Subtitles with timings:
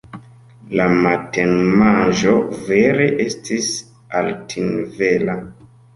[0.79, 2.33] La matenmanĝo
[2.71, 3.69] vere estis
[4.23, 5.37] altnivela.